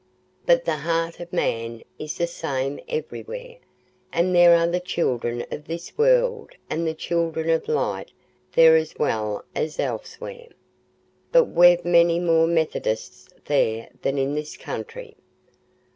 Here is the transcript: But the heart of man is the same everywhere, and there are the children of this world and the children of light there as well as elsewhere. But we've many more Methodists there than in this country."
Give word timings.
But 0.47 0.65
the 0.65 0.77
heart 0.77 1.19
of 1.19 1.31
man 1.31 1.83
is 1.99 2.17
the 2.17 2.25
same 2.25 2.79
everywhere, 2.89 3.57
and 4.11 4.33
there 4.35 4.55
are 4.55 4.65
the 4.65 4.79
children 4.79 5.45
of 5.51 5.65
this 5.65 5.95
world 5.95 6.53
and 6.71 6.87
the 6.87 6.95
children 6.95 7.51
of 7.51 7.67
light 7.67 8.11
there 8.53 8.75
as 8.75 8.95
well 8.97 9.45
as 9.53 9.79
elsewhere. 9.79 10.47
But 11.31 11.43
we've 11.43 11.85
many 11.85 12.17
more 12.19 12.47
Methodists 12.47 13.29
there 13.45 13.89
than 14.01 14.17
in 14.17 14.33
this 14.33 14.57
country." 14.57 15.17